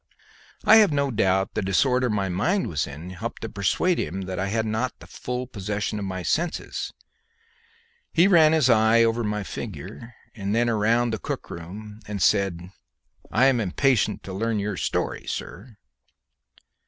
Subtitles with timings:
[0.63, 4.39] I have no doubt the disorder my mind was in helped to persuade him that
[4.39, 6.91] I had not the full possession of my senses.
[8.11, 12.71] He ran his eye over my figure and then round the cook room, and said,
[13.31, 15.77] "I am impatient to learn your story, sir."